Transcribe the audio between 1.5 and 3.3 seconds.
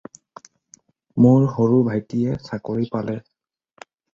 সৰু ভাইটিয়ে চাকৰি পালে।